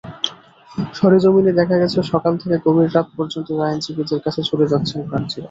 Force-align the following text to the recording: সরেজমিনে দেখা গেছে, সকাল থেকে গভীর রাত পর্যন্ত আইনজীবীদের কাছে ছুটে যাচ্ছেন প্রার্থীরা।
সরেজমিনে 0.93 1.51
দেখা 1.59 1.75
গেছে, 1.81 1.99
সকাল 2.11 2.33
থেকে 2.41 2.55
গভীর 2.65 2.89
রাত 2.95 3.07
পর্যন্ত 3.17 3.47
আইনজীবীদের 3.61 4.19
কাছে 4.25 4.41
ছুটে 4.47 4.65
যাচ্ছেন 4.71 4.99
প্রার্থীরা। 5.09 5.39